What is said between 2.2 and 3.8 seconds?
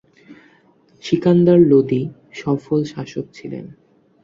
সফল শাসক ছিলেন।